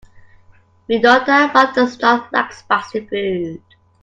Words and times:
We 0.87 0.97
know 0.97 1.23
that 1.23 1.53
Mark 1.53 1.75
does 1.75 1.99
not 2.01 2.33
like 2.33 2.53
spicy 2.53 3.05
food. 3.05 3.61